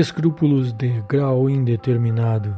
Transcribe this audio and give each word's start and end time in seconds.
escrúpulos 0.00 0.74
de 0.74 1.02
grau 1.08 1.48
indeterminado. 1.48 2.54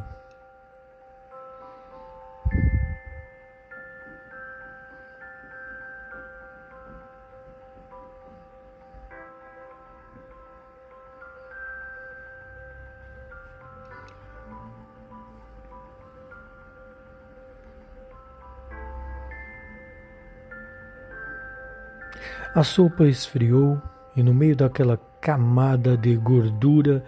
A 22.52 22.64
sopa 22.64 23.06
esfriou 23.06 23.80
e, 24.16 24.22
no 24.24 24.34
meio 24.34 24.56
daquela 24.56 24.98
camada 25.20 25.96
de 25.96 26.16
gordura 26.16 27.04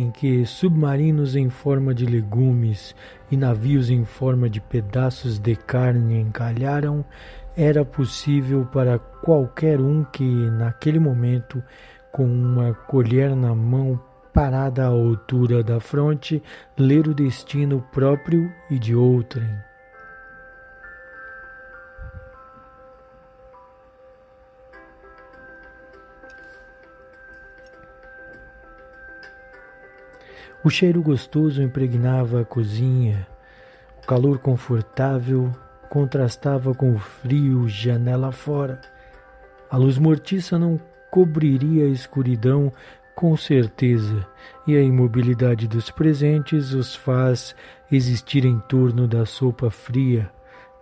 em 0.00 0.10
que 0.10 0.46
submarinos 0.46 1.36
em 1.36 1.50
forma 1.50 1.94
de 1.94 2.06
legumes 2.06 2.94
e 3.30 3.36
navios 3.36 3.90
em 3.90 4.02
forma 4.02 4.48
de 4.48 4.58
pedaços 4.58 5.38
de 5.38 5.54
carne 5.54 6.18
encalharam, 6.18 7.04
era 7.54 7.84
possível 7.84 8.64
para 8.64 8.98
qualquer 8.98 9.78
um 9.78 10.02
que, 10.02 10.24
naquele 10.24 10.98
momento, 10.98 11.62
com 12.10 12.24
uma 12.24 12.72
colher 12.72 13.36
na 13.36 13.54
mão 13.54 14.00
parada 14.32 14.84
à 14.84 14.86
altura 14.86 15.62
da 15.62 15.78
fronte, 15.80 16.42
ler 16.78 17.06
o 17.06 17.12
destino 17.12 17.84
próprio 17.92 18.50
e 18.70 18.78
de 18.78 18.94
outrem. 18.94 19.69
O 30.62 30.70
cheiro 30.70 31.02
gostoso 31.02 31.62
impregnava 31.62 32.42
a 32.42 32.44
cozinha. 32.44 33.26
O 34.02 34.06
calor 34.06 34.38
confortável 34.38 35.50
contrastava 35.88 36.74
com 36.74 36.94
o 36.94 36.98
frio 36.98 37.68
janela 37.68 38.30
fora. 38.30 38.80
A 39.70 39.76
luz 39.76 39.98
mortiça 39.98 40.58
não 40.58 40.80
cobriria 41.10 41.84
a 41.84 41.88
escuridão 41.88 42.72
com 43.14 43.36
certeza, 43.36 44.26
e 44.66 44.74
a 44.74 44.82
imobilidade 44.82 45.68
dos 45.68 45.90
presentes 45.90 46.72
os 46.72 46.94
faz 46.94 47.54
existir 47.92 48.46
em 48.46 48.58
torno 48.60 49.06
da 49.06 49.26
sopa 49.26 49.70
fria, 49.70 50.30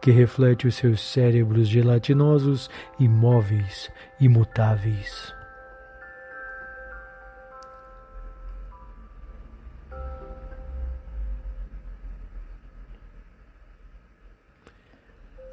que 0.00 0.12
reflete 0.12 0.68
os 0.68 0.76
seus 0.76 1.00
cérebros 1.00 1.66
gelatinosos, 1.68 2.70
imóveis, 3.00 3.90
imutáveis. 4.20 5.37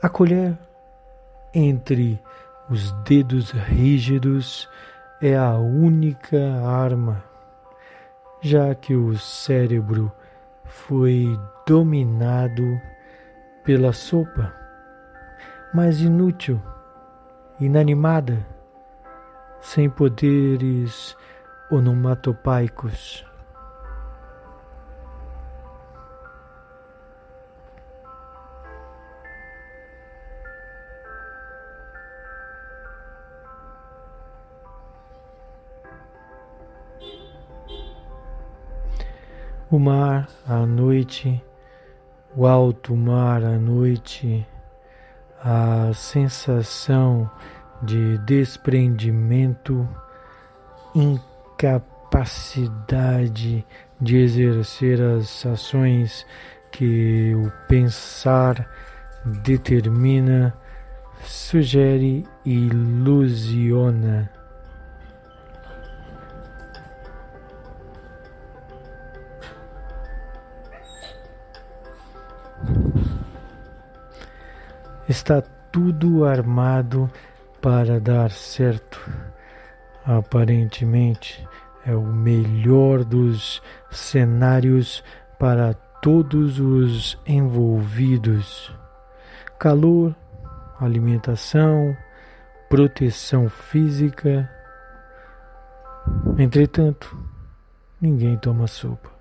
A 0.06 0.10
colher 0.10 0.56
entre 1.52 2.22
os 2.70 2.92
dedos 3.06 3.50
rígidos 3.50 4.70
é 5.20 5.36
a 5.36 5.58
única 5.58 6.38
arma, 6.64 7.24
já 8.40 8.76
que 8.76 8.94
o 8.94 9.18
cérebro 9.18 10.12
foi 10.64 11.26
dominado 11.66 12.80
pela 13.64 13.92
sopa, 13.94 14.54
mas 15.74 16.00
inútil, 16.02 16.62
inanimada, 17.60 18.46
sem 19.60 19.90
poderes 19.90 21.18
onomatopaicos. 21.72 23.26
O 39.72 39.80
mar 39.80 40.28
à 40.48 40.64
noite, 40.64 41.44
o 42.38 42.46
alto 42.46 42.96
mar 42.96 43.44
à 43.44 43.58
noite, 43.58 44.46
a 45.44 45.92
sensação 45.92 47.28
de 47.82 48.20
desprendimento, 48.20 49.90
incapacidade 50.94 53.66
de 54.00 54.18
exercer 54.18 55.02
as 55.02 55.44
ações 55.48 56.28
que 56.72 57.34
o 57.34 57.52
pensar 57.68 58.70
determina, 59.26 60.56
sugere 61.24 62.24
e 62.46 62.68
ilusiona. 62.68 64.35
Está 75.08 75.42
tudo 75.42 76.26
armado 76.26 77.10
para 77.62 78.00
dar 78.00 78.32
certo. 78.32 79.00
Aparentemente, 80.04 81.48
é 81.86 81.96
o 81.96 82.02
melhor 82.02 83.04
dos 83.04 83.62
cenários 83.92 85.04
para 85.40 85.74
todos 85.74 86.60
os 86.60 87.20
envolvidos: 87.26 88.74
calor, 89.60 90.16
alimentação, 90.80 91.96
proteção 92.70 93.50
física. 93.50 94.50
Entretanto, 96.38 97.18
ninguém 98.02 98.38
toma 98.38 98.68
sopa. 98.68 99.15